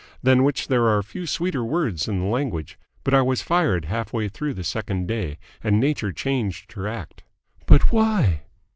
than 0.23 0.43
which 0.43 0.67
there 0.67 0.87
are 0.87 1.03
few 1.03 1.27
sweeter 1.27 1.63
words 1.63 2.07
in 2.07 2.17
the 2.17 2.25
language. 2.25 2.79
But 3.03 3.13
I 3.13 3.21
was 3.21 3.43
fired 3.43 3.85
half 3.85 4.11
way 4.11 4.29
through 4.29 4.55
the 4.55 4.63
second 4.63 5.07
day, 5.07 5.37
and 5.63 5.79
Nature 5.79 6.11
changed 6.11 6.71
her 6.71 6.87
act." 6.87 7.21
"But 7.67 7.91
why?" 7.91 8.41